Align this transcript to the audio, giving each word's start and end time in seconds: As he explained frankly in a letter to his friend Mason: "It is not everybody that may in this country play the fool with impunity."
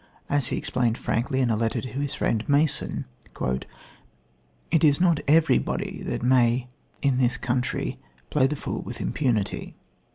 As 0.31 0.47
he 0.47 0.57
explained 0.57 0.97
frankly 0.97 1.41
in 1.41 1.51
a 1.51 1.55
letter 1.55 1.79
to 1.79 1.87
his 1.87 2.15
friend 2.15 2.43
Mason: 2.49 3.05
"It 4.71 4.83
is 4.83 4.99
not 4.99 5.19
everybody 5.27 6.01
that 6.07 6.23
may 6.23 6.67
in 7.03 7.19
this 7.19 7.37
country 7.37 7.99
play 8.31 8.47
the 8.47 8.55
fool 8.55 8.81
with 8.81 8.99
impunity." 8.99 9.75